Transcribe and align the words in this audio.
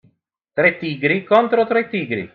Tre 0.59 0.71
tigri 0.79 1.21
contro 1.31 1.69
tre 1.73 1.89
tigri. 1.93 2.29